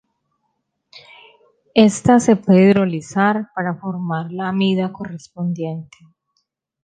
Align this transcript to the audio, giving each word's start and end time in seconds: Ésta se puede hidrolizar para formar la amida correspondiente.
Ésta 1.75 2.19
se 2.19 2.35
puede 2.35 2.69
hidrolizar 2.69 3.51
para 3.53 3.75
formar 3.75 4.31
la 4.31 4.47
amida 4.49 4.91
correspondiente. 4.91 5.99